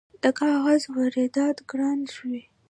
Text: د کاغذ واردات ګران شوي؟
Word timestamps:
د 0.23 0.25
کاغذ 0.39 0.81
واردات 0.95 1.57
ګران 1.69 1.99
شوي؟ 2.15 2.43